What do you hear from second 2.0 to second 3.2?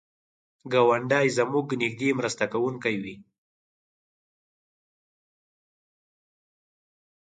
مرسته کوونکی وي